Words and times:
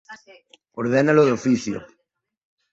ordená-lo 0.79 1.23
de 1.27 1.35
ofício 1.39 1.79